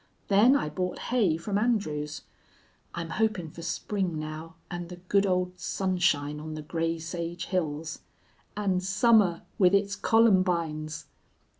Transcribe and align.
Then 0.29 0.55
I 0.55 0.67
bought 0.67 0.97
hay 0.97 1.37
from 1.37 1.59
Andrews. 1.59 2.23
I'm 2.95 3.11
hoping 3.21 3.51
for 3.51 3.61
spring 3.61 4.17
now, 4.17 4.55
and 4.71 4.89
the 4.89 4.95
good 4.95 5.27
old 5.27 5.59
sunshine 5.59 6.39
on 6.39 6.55
the 6.55 6.63
gray 6.63 6.97
sage 6.97 7.45
hills. 7.45 7.99
And 8.57 8.83
summer, 8.83 9.43
with 9.59 9.75
its 9.75 9.95
columbines! 9.95 11.05